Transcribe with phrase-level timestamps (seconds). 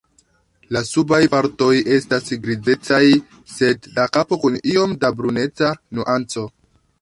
[0.75, 1.67] La subaj partoj
[1.97, 3.03] estas grizecaj,
[3.57, 6.49] sed la kapo kun iom da bruneca nuanco.